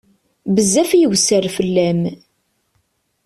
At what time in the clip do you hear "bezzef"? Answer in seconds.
0.55-0.89